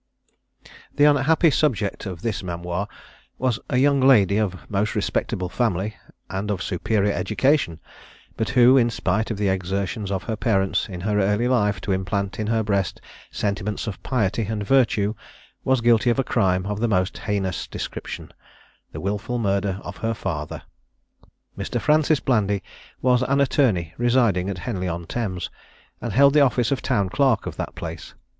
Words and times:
The 0.95 1.03
unhappy 1.03 1.51
subject 1.51 2.07
of 2.07 2.23
this 2.23 2.41
memoir 2.41 2.87
was 3.37 3.59
a 3.69 3.77
young 3.77 4.01
lady 4.01 4.37
of 4.39 4.67
most 4.67 4.95
respectable 4.95 5.47
family, 5.47 5.95
and 6.27 6.49
of 6.49 6.63
superior 6.63 7.13
education, 7.13 7.79
but 8.35 8.49
who, 8.57 8.77
in 8.77 8.89
spite 8.89 9.29
of 9.29 9.37
the 9.37 9.49
exertions 9.49 10.09
of 10.11 10.23
her 10.23 10.35
parents 10.35 10.89
in 10.89 11.01
her 11.01 11.19
early 11.19 11.47
life 11.47 11.79
to 11.81 11.91
implant 11.91 12.39
in 12.39 12.47
her 12.47 12.63
breast 12.63 12.99
sentiments 13.29 13.85
of 13.85 14.01
piety 14.01 14.41
and 14.41 14.65
virtue, 14.65 15.13
was 15.63 15.81
guilty 15.81 16.09
of 16.09 16.17
a 16.17 16.23
crime 16.23 16.65
of 16.65 16.79
the 16.79 16.87
most 16.87 17.15
heinous 17.19 17.67
description 17.67 18.33
the 18.93 18.99
wilful 19.01 19.37
murder 19.37 19.79
of 19.83 19.97
her 19.97 20.15
father. 20.15 20.63
Mr. 21.55 21.79
Francis 21.79 22.19
Blandy 22.19 22.63
was 23.03 23.21
an 23.21 23.39
attorney 23.39 23.93
residing 23.99 24.49
at 24.49 24.57
Henley 24.57 24.87
on 24.87 25.05
Thames, 25.05 25.51
and 26.01 26.11
held 26.11 26.33
the 26.33 26.41
office 26.41 26.71
of 26.71 26.81
town 26.81 27.07
clerk 27.09 27.45
of 27.45 27.55
that 27.57 27.75
place. 27.75 28.15